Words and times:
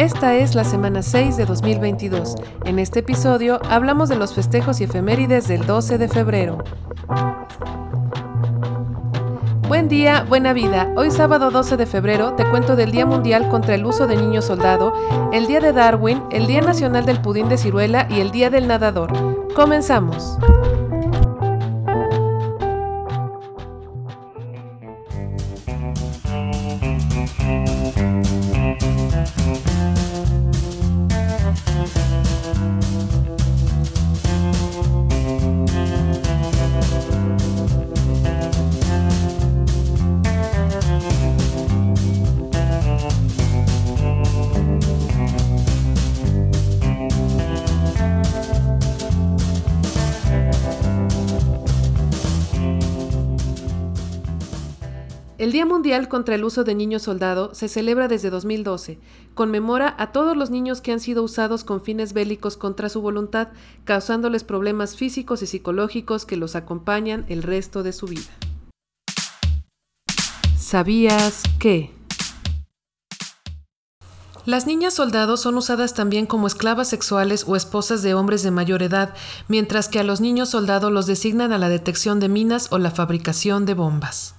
Esta 0.00 0.34
es 0.34 0.54
la 0.54 0.64
semana 0.64 1.02
6 1.02 1.36
de 1.36 1.44
2022. 1.44 2.34
En 2.64 2.78
este 2.78 3.00
episodio 3.00 3.60
hablamos 3.68 4.08
de 4.08 4.16
los 4.16 4.32
festejos 4.32 4.80
y 4.80 4.84
efemérides 4.84 5.46
del 5.46 5.66
12 5.66 5.98
de 5.98 6.08
febrero. 6.08 6.56
Buen 9.68 9.88
día, 9.88 10.24
buena 10.26 10.54
vida. 10.54 10.90
Hoy 10.96 11.10
sábado 11.10 11.50
12 11.50 11.76
de 11.76 11.84
febrero 11.84 12.32
te 12.32 12.46
cuento 12.46 12.76
del 12.76 12.92
Día 12.92 13.04
Mundial 13.04 13.50
contra 13.50 13.74
el 13.74 13.84
Uso 13.84 14.06
de 14.06 14.16
Niños 14.16 14.46
Soldado, 14.46 14.94
el 15.34 15.46
Día 15.46 15.60
de 15.60 15.74
Darwin, 15.74 16.22
el 16.30 16.46
Día 16.46 16.62
Nacional 16.62 17.04
del 17.04 17.20
Pudín 17.20 17.50
de 17.50 17.58
Ciruela 17.58 18.06
y 18.08 18.20
el 18.20 18.30
Día 18.30 18.48
del 18.48 18.68
Nadador. 18.68 19.12
Comenzamos. 19.54 20.38
El 55.40 55.52
Día 55.52 55.64
Mundial 55.64 56.08
contra 56.10 56.34
el 56.34 56.44
Uso 56.44 56.64
de 56.64 56.74
Niños 56.74 57.04
Soldado 57.04 57.54
se 57.54 57.68
celebra 57.68 58.08
desde 58.08 58.28
2012. 58.28 58.98
Conmemora 59.32 59.94
a 59.96 60.12
todos 60.12 60.36
los 60.36 60.50
niños 60.50 60.82
que 60.82 60.92
han 60.92 61.00
sido 61.00 61.22
usados 61.22 61.64
con 61.64 61.80
fines 61.80 62.12
bélicos 62.12 62.58
contra 62.58 62.90
su 62.90 63.00
voluntad, 63.00 63.48
causándoles 63.84 64.44
problemas 64.44 64.96
físicos 64.96 65.40
y 65.40 65.46
psicológicos 65.46 66.26
que 66.26 66.36
los 66.36 66.56
acompañan 66.56 67.24
el 67.30 67.42
resto 67.42 67.82
de 67.82 67.94
su 67.94 68.04
vida. 68.04 68.30
¿Sabías 70.58 71.42
que? 71.58 71.90
Las 74.44 74.66
niñas 74.66 74.92
soldados 74.92 75.40
son 75.40 75.56
usadas 75.56 75.94
también 75.94 76.26
como 76.26 76.48
esclavas 76.48 76.88
sexuales 76.88 77.46
o 77.48 77.56
esposas 77.56 78.02
de 78.02 78.12
hombres 78.12 78.42
de 78.42 78.50
mayor 78.50 78.82
edad, 78.82 79.14
mientras 79.48 79.88
que 79.88 80.00
a 80.00 80.04
los 80.04 80.20
niños 80.20 80.50
soldados 80.50 80.92
los 80.92 81.06
designan 81.06 81.50
a 81.54 81.56
la 81.56 81.70
detección 81.70 82.20
de 82.20 82.28
minas 82.28 82.68
o 82.70 82.76
la 82.76 82.90
fabricación 82.90 83.64
de 83.64 83.72
bombas. 83.72 84.34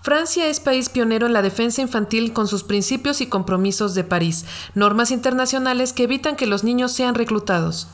Francia 0.00 0.46
es 0.46 0.60
país 0.60 0.88
pionero 0.88 1.26
en 1.26 1.32
la 1.32 1.42
defensa 1.42 1.82
infantil 1.82 2.32
con 2.32 2.46
sus 2.46 2.62
principios 2.62 3.20
y 3.20 3.28
compromisos 3.28 3.94
de 3.94 4.04
París, 4.04 4.46
normas 4.74 5.10
internacionales 5.10 5.92
que 5.92 6.04
evitan 6.04 6.36
que 6.36 6.46
los 6.46 6.62
niños 6.62 6.92
sean 6.92 7.14
reclutados. 7.14 7.88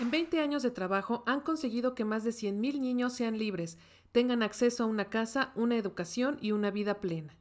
En 0.00 0.10
20 0.10 0.40
años 0.40 0.62
de 0.62 0.70
trabajo 0.70 1.22
han 1.26 1.40
conseguido 1.40 1.94
que 1.94 2.04
más 2.04 2.24
de 2.24 2.30
100.000 2.30 2.80
niños 2.80 3.12
sean 3.12 3.38
libres, 3.38 3.78
tengan 4.12 4.42
acceso 4.42 4.84
a 4.84 4.86
una 4.86 5.06
casa, 5.06 5.52
una 5.54 5.76
educación 5.76 6.38
y 6.40 6.52
una 6.52 6.70
vida 6.70 7.00
plena. 7.00 7.37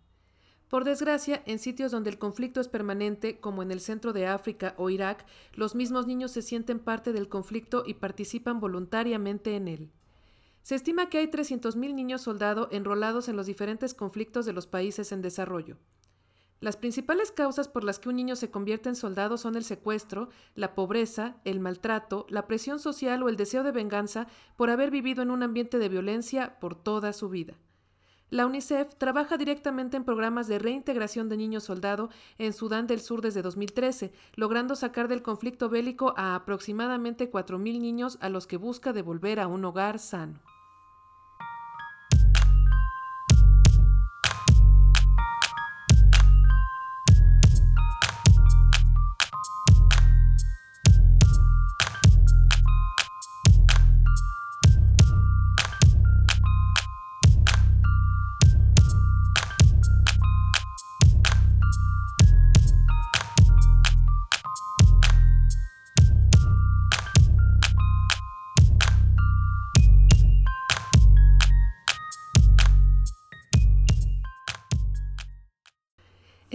Por 0.69 0.83
desgracia, 0.83 1.43
en 1.45 1.59
sitios 1.59 1.91
donde 1.91 2.09
el 2.09 2.19
conflicto 2.19 2.59
es 2.59 2.67
permanente, 2.67 3.39
como 3.39 3.63
en 3.63 3.71
el 3.71 3.79
centro 3.79 4.11
de 4.11 4.27
África 4.27 4.73
o 4.77 4.89
Irak, 4.89 5.25
los 5.53 5.75
mismos 5.75 6.07
niños 6.07 6.31
se 6.31 6.41
sienten 6.41 6.79
parte 6.79 7.13
del 7.13 7.29
conflicto 7.29 7.83
y 7.87 7.93
participan 7.93 8.59
voluntariamente 8.59 9.55
en 9.55 9.69
él. 9.69 9.91
Se 10.63 10.75
estima 10.75 11.09
que 11.09 11.19
hay 11.19 11.27
300.000 11.27 11.93
niños 11.93 12.21
soldado 12.21 12.67
enrolados 12.71 13.29
en 13.29 13.37
los 13.37 13.45
diferentes 13.45 13.93
conflictos 13.93 14.45
de 14.45 14.51
los 14.51 14.67
países 14.67 15.13
en 15.13 15.21
desarrollo. 15.21 15.77
Las 16.59 16.75
principales 16.75 17.31
causas 17.31 17.69
por 17.69 17.85
las 17.85 17.99
que 17.99 18.09
un 18.09 18.17
niño 18.17 18.35
se 18.35 18.51
convierte 18.51 18.89
en 18.89 18.95
soldado 18.95 19.37
son 19.37 19.55
el 19.55 19.63
secuestro, 19.63 20.27
la 20.55 20.75
pobreza, 20.75 21.37
el 21.45 21.61
maltrato, 21.61 22.25
la 22.29 22.47
presión 22.47 22.79
social 22.79 23.23
o 23.23 23.29
el 23.29 23.37
deseo 23.37 23.63
de 23.63 23.71
venganza 23.71 24.27
por 24.57 24.69
haber 24.69 24.91
vivido 24.91 25.21
en 25.21 25.31
un 25.31 25.43
ambiente 25.43 25.79
de 25.79 25.87
violencia 25.87 26.59
por 26.59 26.75
toda 26.75 27.13
su 27.13 27.29
vida. 27.29 27.53
La 28.29 28.45
UNICEF 28.45 28.95
trabaja 28.95 29.37
directamente 29.37 29.95
en 29.95 30.03
programas 30.03 30.49
de 30.49 30.59
reintegración 30.59 31.29
de 31.29 31.37
niños 31.37 31.63
soldado 31.63 32.09
en 32.37 32.51
Sudán 32.51 32.85
del 32.85 32.99
Sur 32.99 33.21
desde 33.21 33.41
2013, 33.41 34.11
logrando 34.35 34.75
sacar 34.75 35.07
del 35.07 35.21
conflicto 35.21 35.69
bélico 35.69 36.13
a 36.17 36.35
aproximadamente 36.35 37.31
4.000 37.31 37.79
niños 37.79 38.17
a 38.19 38.27
los 38.27 38.45
que 38.45 38.57
busca 38.57 38.91
devolver 38.91 39.39
a 39.39 39.47
un 39.47 39.63
hogar 39.63 39.97
sano. 39.97 40.39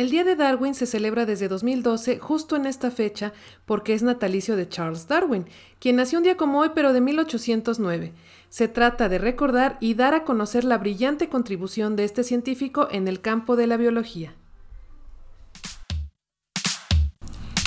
El 0.02 0.10
Día 0.10 0.24
de 0.24 0.34
Darwin 0.34 0.74
se 0.74 0.86
celebra 0.86 1.26
desde 1.26 1.46
2012 1.46 2.18
justo 2.18 2.56
en 2.56 2.66
esta 2.66 2.90
fecha 2.90 3.32
porque 3.66 3.94
es 3.94 4.02
natalicio 4.02 4.56
de 4.56 4.68
Charles 4.68 5.06
Darwin, 5.06 5.46
quien 5.78 5.94
nació 5.94 6.18
un 6.18 6.24
día 6.24 6.36
como 6.36 6.58
hoy 6.58 6.70
pero 6.74 6.92
de 6.92 7.00
1809. 7.00 8.12
Se 8.48 8.66
trata 8.66 9.08
de 9.08 9.18
recordar 9.18 9.76
y 9.78 9.94
dar 9.94 10.14
a 10.14 10.24
conocer 10.24 10.64
la 10.64 10.76
brillante 10.78 11.28
contribución 11.28 11.94
de 11.94 12.02
este 12.02 12.24
científico 12.24 12.88
en 12.90 13.06
el 13.06 13.20
campo 13.20 13.54
de 13.54 13.68
la 13.68 13.76
biología. 13.76 14.34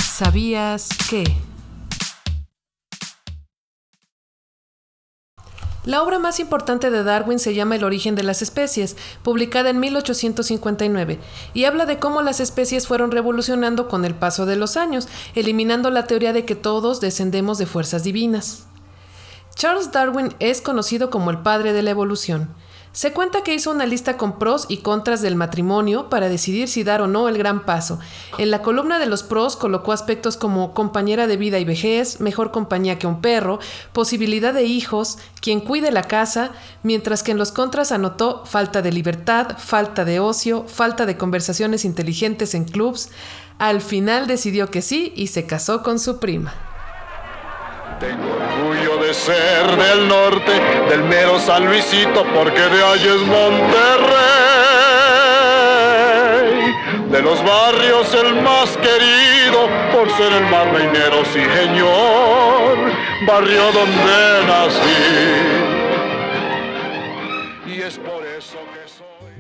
¿Sabías 0.03 0.90
qué? 1.09 1.24
La 5.86 6.02
obra 6.02 6.18
más 6.18 6.40
importante 6.40 6.90
de 6.90 7.04
Darwin 7.04 7.38
se 7.38 7.54
llama 7.54 7.76
El 7.76 7.84
origen 7.84 8.16
de 8.16 8.24
las 8.24 8.42
especies, 8.42 8.98
publicada 9.22 9.70
en 9.70 9.80
1859, 9.80 11.20
y 11.54 11.66
habla 11.66 11.86
de 11.86 12.00
cómo 12.00 12.24
las 12.24 12.40
especies 12.40 12.88
fueron 12.88 13.12
revolucionando 13.12 13.88
con 13.88 14.04
el 14.04 14.16
paso 14.16 14.48
de 14.48 14.56
los 14.56 14.78
años, 14.78 15.08
eliminando 15.36 15.92
la 15.92 16.08
teoría 16.08 16.34
de 16.34 16.44
que 16.44 16.56
todos 16.56 17.02
descendemos 17.02 17.60
de 17.60 17.68
fuerzas 17.68 18.04
divinas. 18.04 18.66
Charles 19.54 19.92
Darwin 19.92 20.34
es 20.40 20.60
conocido 20.60 21.12
como 21.12 21.30
el 21.30 21.44
padre 21.44 21.72
de 21.72 21.84
la 21.84 21.92
evolución. 21.92 22.50
Se 22.95 23.12
cuenta 23.12 23.44
que 23.44 23.53
hizo 23.53 23.71
una 23.71 23.86
lista 23.86 24.15
con 24.15 24.39
pros 24.39 24.68
y 24.69 24.77
contras 24.77 25.21
del 25.21 25.36
matrimonio 25.36 26.07
para 26.09 26.30
decidir 26.30 26.69
si 26.69 26.86
dar 26.86 27.01
o 27.01 27.07
no 27.07 27.27
el 27.27 27.38
gran 27.38 27.65
paso. 27.65 28.00
En 28.38 28.51
la 28.51 28.62
columna 28.62 29.00
de 29.00 29.06
los 29.06 29.21
pros 29.21 29.57
colocó 29.57 29.92
aspectos 29.92 30.38
como 30.38 30.74
compañera 30.74 31.27
de 31.27 31.36
vida 31.36 31.59
y 31.59 31.65
vejez, 31.65 32.21
mejor 32.21 32.51
compañía 32.51 32.97
que 32.97 33.06
un 33.06 33.19
perro, 33.19 33.59
posibilidad 33.92 34.53
de 34.53 34.63
hijos, 34.63 35.18
quien 35.42 35.59
cuide 35.59 35.92
la 35.92 36.03
casa, 36.03 36.51
mientras 36.83 37.21
que 37.21 37.31
en 37.31 37.38
los 37.38 37.51
contras 37.51 37.92
anotó 37.92 38.45
falta 38.45 38.81
de 38.81 38.94
libertad, 38.94 39.57
falta 39.57 40.06
de 40.06 40.21
ocio, 40.21 40.63
falta 40.65 41.06
de 41.06 41.18
conversaciones 41.18 41.83
inteligentes 41.83 42.56
en 42.56 42.63
clubs. 42.63 43.09
Al 43.59 43.81
final 43.81 44.25
decidió 44.25 44.71
que 44.71 44.81
sí 44.81 45.12
y 45.18 45.27
se 45.27 45.45
casó 45.45 45.83
con 45.83 46.00
su 46.00 46.21
prima. 46.21 46.53
Tengo 48.00 48.55
ser 49.13 49.75
del 49.75 50.07
norte, 50.07 50.52
del 50.90 51.04
mero 51.04 51.40
San 51.40 51.66
Luisito, 51.66 52.25
porque 52.34 52.62
de 52.62 52.84
ahí 52.84 53.07
es 53.07 53.22
Monterrey. 53.22 54.25
De 57.12 57.22
los 57.22 57.44
barrios 57.44 58.13
el 58.13 58.36
más 58.42 58.78
querido, 58.78 59.69
por 59.94 60.10
ser 60.18 60.34
el 60.34 60.46
más 60.48 60.72
reinero, 60.72 61.24
sí 61.25 61.44
señor, 61.56 62.78
barrio 63.28 63.72
donde 63.72 64.46
nací. 64.48 65.75
es 67.86 67.98
por 68.00 68.25
eso 68.25 68.58
que 68.74 68.90
soy. 68.90 69.35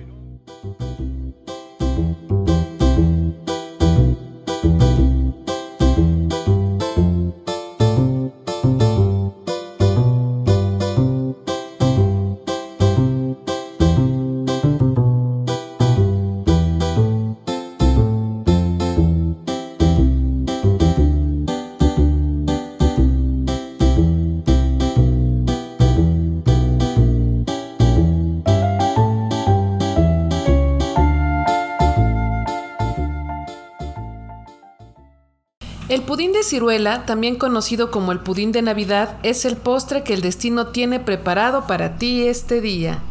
El 35.95 36.01
pudín 36.01 36.33
de 36.33 36.43
ciruela, 36.43 37.05
también 37.05 37.37
conocido 37.37 37.89
como 37.89 38.11
el 38.11 38.19
pudín 38.19 38.51
de 38.51 38.61
Navidad, 38.61 39.17
es 39.23 39.45
el 39.45 39.55
postre 39.55 40.03
que 40.03 40.13
el 40.13 40.19
destino 40.19 40.67
tiene 40.67 40.99
preparado 40.99 41.67
para 41.67 41.95
ti 41.95 42.27
este 42.27 42.59
día. 42.59 43.01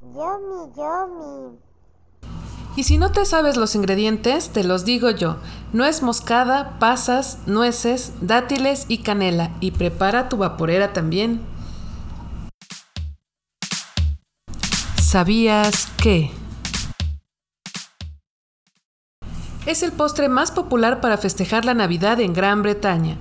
Yummy, 0.00 0.72
yummy. 0.74 1.58
Y 2.76 2.84
si 2.84 2.96
no 2.96 3.12
te 3.12 3.26
sabes 3.26 3.58
los 3.58 3.74
ingredientes, 3.74 4.48
te 4.48 4.64
los 4.64 4.86
digo 4.86 5.10
yo. 5.10 5.36
Nuez 5.74 6.00
moscada, 6.00 6.78
pasas, 6.78 7.40
nueces, 7.44 8.14
dátiles 8.22 8.86
y 8.88 9.02
canela. 9.02 9.50
Y 9.60 9.72
prepara 9.72 10.30
tu 10.30 10.38
vaporera 10.38 10.94
también. 10.94 11.42
¿Sabías 14.96 15.88
que? 16.02 16.39
Es 19.70 19.84
el 19.84 19.92
postre 19.92 20.28
más 20.28 20.50
popular 20.50 21.00
para 21.00 21.16
festejar 21.16 21.64
la 21.64 21.74
Navidad 21.74 22.18
en 22.18 22.32
Gran 22.32 22.60
Bretaña. 22.60 23.18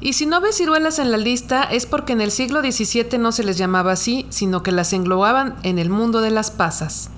Y 0.00 0.12
si 0.12 0.26
no 0.26 0.40
ves 0.40 0.58
ciruelas 0.58 1.00
en 1.00 1.10
la 1.10 1.16
lista 1.16 1.64
es 1.64 1.86
porque 1.86 2.12
en 2.12 2.20
el 2.20 2.30
siglo 2.30 2.60
XVII 2.60 3.18
no 3.18 3.32
se 3.32 3.42
les 3.42 3.58
llamaba 3.58 3.90
así, 3.90 4.24
sino 4.28 4.62
que 4.62 4.70
las 4.70 4.92
englobaban 4.92 5.56
en 5.64 5.80
el 5.80 5.90
mundo 5.90 6.20
de 6.20 6.30
las 6.30 6.52
pasas. 6.52 7.10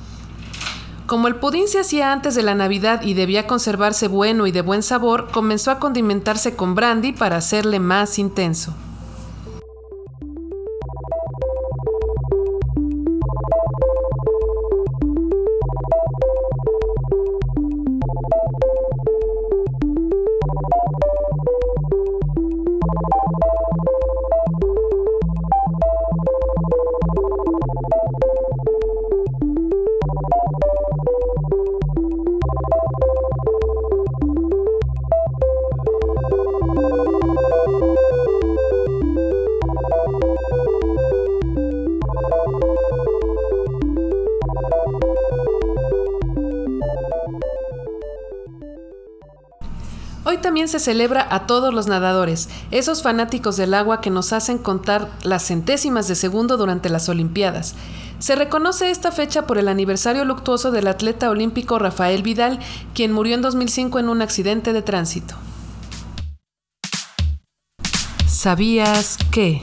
Como 1.05 1.29
el 1.29 1.37
pudín 1.37 1.69
se 1.69 1.79
hacía 1.79 2.11
antes 2.11 2.35
de 2.35 2.43
la 2.43 2.55
Navidad 2.55 3.03
y 3.03 3.13
debía 3.13 3.47
conservarse 3.47 4.09
bueno 4.09 4.47
y 4.47 4.51
de 4.51 4.63
buen 4.63 4.83
sabor, 4.83 5.29
comenzó 5.31 5.71
a 5.71 5.79
condimentarse 5.79 6.57
con 6.57 6.75
brandy 6.75 7.13
para 7.13 7.37
hacerle 7.37 7.81
más 7.81 8.19
intenso. 8.19 8.73
Hoy 50.35 50.41
también 50.41 50.67
se 50.67 50.81
celebra 50.81 51.25
a 51.31 51.47
todos 51.47 51.73
los 51.73 51.87
nadadores, 51.87 52.49
esos 52.73 53.05
fanáticos 53.05 53.57
del 53.57 53.73
agua 53.73 54.01
que 54.01 54.11
nos 54.11 54.33
hacen 54.33 54.59
contar 54.59 55.09
las 55.23 55.47
centésimas 55.47 56.09
de 56.09 56.17
segundo 56.17 56.57
durante 56.57 56.89
las 56.89 57.09
Olimpiadas. 57.09 57.77
Se 58.19 58.35
reconoce 58.35 58.91
esta 58.91 59.13
fecha 59.13 59.47
por 59.47 59.59
el 59.59 59.69
aniversario 59.69 60.25
luctuoso 60.25 60.73
del 60.73 60.89
atleta 60.89 61.31
olímpico 61.31 61.79
Rafael 61.79 62.25
Vidal, 62.25 62.59
quien 62.95 63.13
murió 63.13 63.37
en 63.37 63.43
2005 63.43 64.01
en 64.01 64.09
un 64.09 64.23
accidente 64.23 64.73
de 64.73 64.83
tránsito. 64.83 65.37
¿Sabías 68.27 69.19
que? 69.31 69.63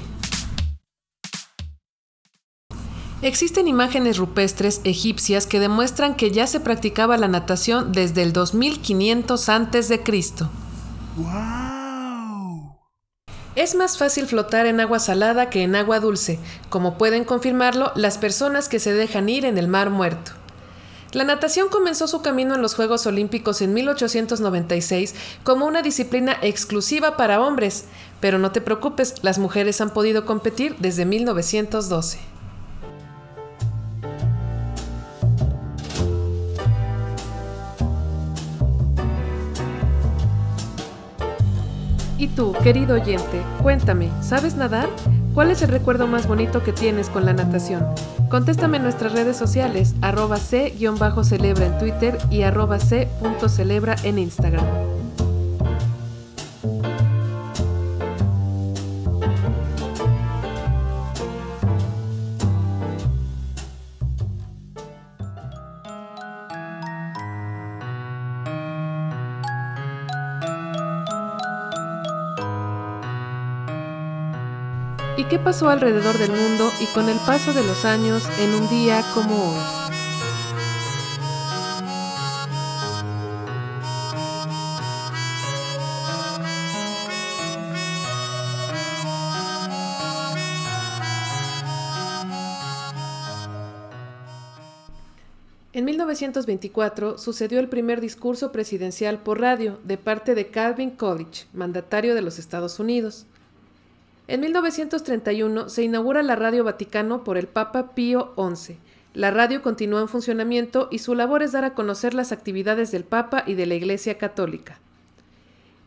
Existen 3.24 3.68
imágenes 3.68 4.18
rupestres 4.18 4.82
egipcias 4.84 5.46
que 5.46 5.60
demuestran 5.60 6.16
que 6.16 6.32
ya 6.32 6.48
se 6.48 6.60
practicaba 6.60 7.18
la 7.18 7.28
natación 7.28 7.92
desde 7.92 8.24
el 8.24 8.34
2500 8.34 9.48
a.C. 9.48 10.02
¡Wow! 11.18 12.78
Es 13.54 13.76
más 13.76 14.00
fácil 14.00 14.26
flotar 14.26 14.66
en 14.66 14.80
agua 14.80 14.98
salada 14.98 15.52
que 15.52 15.62
en 15.62 15.76
agua 15.76 16.00
dulce, 16.00 16.40
como 16.70 16.98
pueden 16.98 17.24
confirmarlo 17.24 17.92
las 17.96 18.18
personas 18.18 18.68
que 18.68 18.80
se 18.80 18.92
dejan 18.92 19.30
ir 19.30 19.46
en 19.46 19.60
el 19.60 19.68
mar 19.68 19.92
muerto. 19.92 20.32
La 21.12 21.24
natación 21.24 21.70
comenzó 21.70 22.08
su 22.08 22.24
camino 22.24 22.56
en 22.56 22.64
los 22.64 22.74
Juegos 22.74 23.06
Olímpicos 23.06 23.62
en 23.62 23.76
1896 23.76 25.14
como 25.44 25.68
una 25.68 25.84
disciplina 25.84 26.38
exclusiva 26.42 27.18
para 27.18 27.40
hombres, 27.42 27.86
pero 28.20 28.40
no 28.40 28.52
te 28.52 28.62
preocupes, 28.62 29.16
las 29.22 29.38
mujeres 29.38 29.80
han 29.80 29.92
podido 29.92 30.26
competir 30.26 30.76
desde 30.80 31.06
1912. 31.06 32.31
Tú, 42.42 42.54
querido 42.64 42.96
oyente, 42.96 43.44
cuéntame, 43.62 44.10
¿sabes 44.20 44.56
nadar? 44.56 44.90
¿Cuál 45.36 45.52
es 45.52 45.62
el 45.62 45.70
recuerdo 45.70 46.08
más 46.08 46.28
bonito 46.28 46.64
que 46.64 46.74
tienes 46.74 47.08
con 47.08 47.24
la 47.24 47.34
natación? 47.34 47.86
Contéstame 48.32 48.78
en 48.78 48.84
nuestras 48.84 49.12
redes 49.12 49.38
sociales, 49.38 49.94
arroba 50.02 50.38
c-celebra 50.38 51.66
en 51.68 51.78
Twitter 51.78 52.18
y 52.32 52.42
arroba 52.42 52.80
c.celebra 52.80 53.96
en 54.02 54.18
Instagram. 54.18 54.66
¿Y 75.22 75.26
qué 75.26 75.38
pasó 75.38 75.70
alrededor 75.70 76.18
del 76.18 76.32
mundo 76.32 76.72
y 76.80 76.88
con 76.96 77.08
el 77.08 77.20
paso 77.20 77.54
de 77.54 77.64
los 77.64 77.86
años 77.86 78.28
en 78.40 78.56
un 78.56 78.68
día 78.70 79.04
como 79.14 79.52
hoy? 79.52 79.60
En 95.74 95.86
1924 95.86 97.20
sucedió 97.20 97.60
el 97.60 97.70
primer 97.70 98.02
discurso 98.02 98.52
presidencial 98.52 99.20
por 99.20 99.40
radio 99.40 99.80
de 99.84 100.00
parte 100.00 100.34
de 100.34 100.48
Calvin 100.48 100.90
Coolidge, 100.90 101.46
mandatario 101.54 102.16
de 102.16 102.24
los 102.24 102.40
Estados 102.40 102.80
Unidos. 102.80 103.28
En 104.28 104.40
1931 104.42 105.70
se 105.70 105.84
inaugura 105.84 106.24
la 106.24 106.36
Radio 106.36 106.64
Vaticano 106.64 107.24
por 107.24 107.38
el 107.38 107.48
Papa 107.48 107.94
Pío 107.96 108.34
XI. 108.38 108.78
La 109.14 109.30
radio 109.32 109.62
continúa 109.62 110.02
en 110.02 110.08
funcionamiento 110.08 110.88
y 110.90 111.00
su 111.00 111.16
labor 111.16 111.44
es 111.44 111.52
dar 111.52 111.66
a 111.66 111.74
conocer 111.74 112.14
las 112.14 112.32
actividades 112.32 112.92
del 112.92 113.04
Papa 113.04 113.44
y 113.46 113.56
de 113.56 113.66
la 113.66 113.76
Iglesia 113.76 114.18
Católica. 114.18 114.80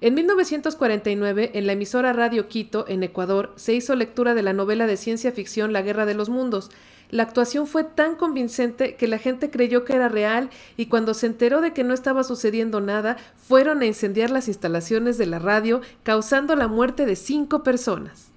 En 0.02 0.12
1949, 0.12 1.52
en 1.54 1.66
la 1.66 1.72
emisora 1.72 2.12
Radio 2.12 2.46
Quito, 2.48 2.84
en 2.88 3.02
Ecuador, 3.02 3.54
se 3.56 3.72
hizo 3.72 3.94
lectura 3.94 4.34
de 4.34 4.42
la 4.42 4.52
novela 4.52 4.86
de 4.86 4.98
ciencia 4.98 5.32
ficción 5.32 5.72
La 5.72 5.80
Guerra 5.80 6.04
de 6.04 6.12
los 6.12 6.28
Mundos. 6.28 6.70
La 7.14 7.22
actuación 7.22 7.68
fue 7.68 7.84
tan 7.84 8.16
convincente 8.16 8.96
que 8.96 9.06
la 9.06 9.18
gente 9.18 9.48
creyó 9.48 9.84
que 9.84 9.92
era 9.92 10.08
real 10.08 10.50
y 10.76 10.86
cuando 10.86 11.14
se 11.14 11.26
enteró 11.26 11.60
de 11.60 11.72
que 11.72 11.84
no 11.84 11.94
estaba 11.94 12.24
sucediendo 12.24 12.80
nada, 12.80 13.18
fueron 13.36 13.82
a 13.82 13.86
incendiar 13.86 14.30
las 14.30 14.48
instalaciones 14.48 15.16
de 15.16 15.26
la 15.26 15.38
radio, 15.38 15.80
causando 16.02 16.56
la 16.56 16.66
muerte 16.66 17.06
de 17.06 17.14
cinco 17.14 17.62
personas. 17.62 18.32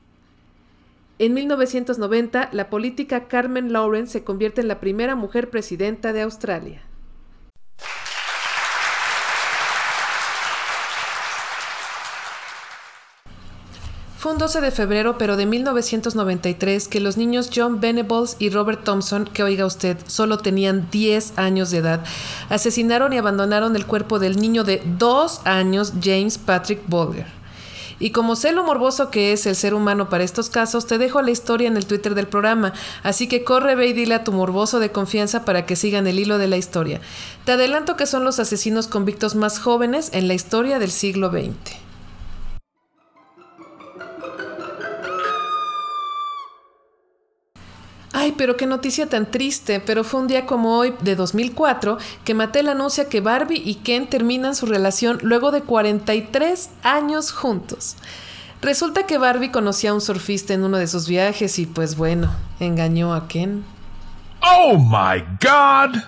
En 1.17 1.33
1990, 1.33 2.49
la 2.51 2.69
política 2.69 3.27
Carmen 3.27 3.73
Lawrence 3.73 4.11
se 4.11 4.23
convierte 4.23 4.61
en 4.61 4.67
la 4.67 4.79
primera 4.79 5.15
mujer 5.15 5.49
presidenta 5.49 6.13
de 6.13 6.21
Australia. 6.21 6.83
Fue 14.17 14.31
un 14.31 14.39
12 14.39 14.61
de 14.61 14.71
febrero, 14.71 15.19
pero 15.19 15.37
de 15.37 15.45
1993, 15.45 16.87
que 16.87 16.99
los 16.99 17.17
niños 17.17 17.51
John 17.55 17.79
Venables 17.79 18.35
y 18.39 18.49
Robert 18.49 18.83
Thompson, 18.83 19.25
que 19.25 19.43
oiga 19.43 19.67
usted, 19.67 19.95
solo 20.07 20.39
tenían 20.39 20.89
10 20.89 21.37
años 21.37 21.69
de 21.69 21.77
edad, 21.77 22.03
asesinaron 22.49 23.13
y 23.13 23.19
abandonaron 23.19 23.75
el 23.75 23.85
cuerpo 23.85 24.17
del 24.17 24.37
niño 24.37 24.63
de 24.63 24.81
2 24.97 25.41
años, 25.45 25.93
James 26.01 26.39
Patrick 26.39 26.81
Bolger. 26.87 27.27
Y 27.99 28.09
como 28.09 28.35
sé 28.35 28.53
lo 28.53 28.63
morboso 28.63 29.11
que 29.11 29.33
es 29.33 29.45
el 29.45 29.55
ser 29.55 29.75
humano 29.75 30.09
para 30.09 30.23
estos 30.23 30.49
casos, 30.49 30.87
te 30.87 30.97
dejo 30.97 31.21
la 31.21 31.29
historia 31.29 31.67
en 31.67 31.77
el 31.77 31.85
Twitter 31.85 32.15
del 32.15 32.27
programa, 32.27 32.73
así 33.03 33.27
que 33.27 33.43
corre, 33.43 33.75
ve 33.75 33.85
y 33.85 33.93
dile 33.93 34.15
a 34.15 34.23
tu 34.23 34.31
morboso 34.31 34.79
de 34.79 34.91
confianza 34.91 35.45
para 35.45 35.67
que 35.67 35.75
sigan 35.75 36.07
el 36.07 36.17
hilo 36.17 36.39
de 36.39 36.47
la 36.47 36.57
historia. 36.57 37.01
Te 37.45 37.51
adelanto 37.51 37.95
que 37.95 38.07
son 38.07 38.23
los 38.23 38.39
asesinos 38.39 38.87
convictos 38.87 39.35
más 39.35 39.59
jóvenes 39.59 40.09
en 40.13 40.27
la 40.27 40.33
historia 40.33 40.79
del 40.79 40.89
siglo 40.89 41.29
XX. 41.29 41.86
Pero 48.37 48.55
qué 48.55 48.65
noticia 48.65 49.07
tan 49.07 49.29
triste, 49.29 49.79
pero 49.79 50.03
fue 50.03 50.21
un 50.21 50.27
día 50.27 50.45
como 50.45 50.77
hoy 50.77 50.93
de 51.01 51.15
2004 51.15 51.97
que 52.23 52.33
Mattel 52.33 52.69
anuncia 52.69 53.09
que 53.09 53.21
Barbie 53.21 53.61
y 53.63 53.75
Ken 53.75 54.07
terminan 54.07 54.55
su 54.55 54.65
relación 54.65 55.19
luego 55.21 55.51
de 55.51 55.61
43 55.61 56.69
años 56.83 57.31
juntos. 57.31 57.97
Resulta 58.61 59.05
que 59.05 59.17
Barbie 59.17 59.51
conocía 59.51 59.91
a 59.91 59.93
un 59.93 60.01
surfista 60.01 60.53
en 60.53 60.63
uno 60.63 60.77
de 60.77 60.87
sus 60.87 61.07
viajes 61.07 61.59
y 61.59 61.65
pues 61.65 61.97
bueno, 61.97 62.31
engañó 62.59 63.13
a 63.13 63.27
Ken. 63.27 63.65
¡Oh, 64.41 64.77
my 64.77 65.21
God! 65.41 65.99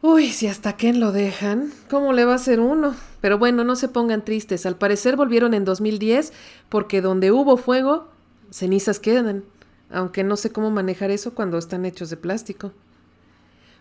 Uy, 0.00 0.30
si 0.32 0.48
hasta 0.48 0.76
Ken 0.76 0.98
lo 0.98 1.12
dejan, 1.12 1.72
¿cómo 1.88 2.12
le 2.12 2.24
va 2.24 2.34
a 2.34 2.38
ser 2.38 2.60
uno? 2.60 2.94
Pero 3.20 3.38
bueno, 3.38 3.62
no 3.62 3.76
se 3.76 3.88
pongan 3.88 4.24
tristes, 4.24 4.66
al 4.66 4.76
parecer 4.76 5.16
volvieron 5.16 5.54
en 5.54 5.64
2010 5.64 6.32
porque 6.68 7.00
donde 7.00 7.30
hubo 7.30 7.56
fuego, 7.56 8.08
cenizas 8.50 8.98
quedan 8.98 9.44
aunque 9.92 10.24
no 10.24 10.36
sé 10.36 10.50
cómo 10.50 10.70
manejar 10.70 11.10
eso 11.10 11.34
cuando 11.34 11.58
están 11.58 11.84
hechos 11.84 12.10
de 12.10 12.16
plástico. 12.16 12.72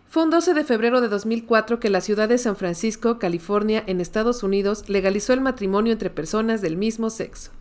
Fue 0.09 0.23
un 0.23 0.29
12 0.29 0.53
de 0.53 0.63
febrero 0.65 0.99
de 0.99 1.07
2004 1.07 1.79
que 1.79 1.89
la 1.89 2.01
ciudad 2.01 2.27
de 2.27 2.37
San 2.37 2.57
Francisco, 2.57 3.17
California, 3.17 3.81
en 3.87 4.01
Estados 4.01 4.43
Unidos, 4.43 4.89
legalizó 4.89 5.31
el 5.31 5.39
matrimonio 5.39 5.93
entre 5.93 6.09
personas 6.09 6.61
del 6.61 6.75
mismo 6.75 7.09
sexo. 7.09 7.51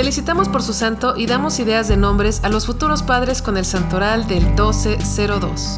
Felicitamos 0.00 0.48
por 0.48 0.62
su 0.62 0.72
santo 0.72 1.14
y 1.14 1.26
damos 1.26 1.58
ideas 1.58 1.86
de 1.86 1.98
nombres 1.98 2.42
a 2.42 2.48
los 2.48 2.64
futuros 2.64 3.02
padres 3.02 3.42
con 3.42 3.58
el 3.58 3.66
santoral 3.66 4.26
del 4.26 4.46
1202. 4.46 5.76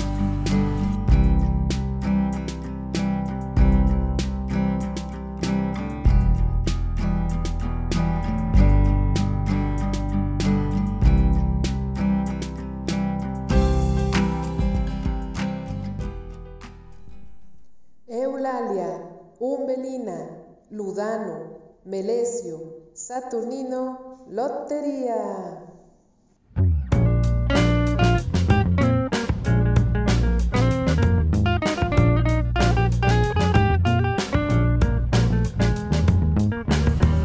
Eulalia, 18.06 19.02
Umbelina, 19.40 20.28
Ludano, 20.70 21.58
Melesio, 21.84 22.82
Saturnino, 22.94 24.11
Lotería. 24.30 25.14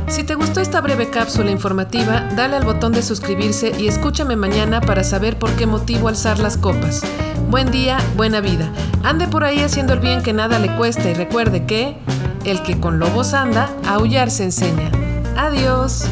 Si 0.08 0.24
te 0.24 0.36
gustó 0.36 0.60
esta 0.62 0.82
breve 0.82 1.10
cápsula 1.10 1.52
informativa, 1.52 2.28
dale 2.36 2.56
al 2.58 2.66
botón 2.66 2.92
de 2.92 3.02
suscribirse 3.02 3.72
y 3.78 3.88
escúchame 3.88 4.36
mañana 4.36 4.82
para 4.82 5.04
saber 5.04 5.40
por 5.40 5.52
qué 5.56 5.66
motivo 5.66 6.08
alzar 6.08 6.40
las 6.40 6.58
copas. 6.58 7.04
Buen 7.50 7.72
día, 7.72 7.98
buena 8.16 8.42
vida. 8.42 8.72
Ande 9.04 9.28
por 9.28 9.44
ahí 9.44 9.60
haciendo 9.60 9.94
el 9.94 10.00
bien 10.00 10.24
que 10.24 10.34
nada 10.34 10.60
le 10.60 10.76
cuesta 10.76 11.10
y 11.10 11.14
recuerde 11.14 11.66
que 11.66 11.98
el 12.44 12.64
que 12.64 12.80
con 12.80 13.00
lobos 13.00 13.34
anda, 13.34 13.70
aullar 13.86 14.32
se 14.32 14.46
enseña. 14.46 14.92
Adiós. 15.38 16.08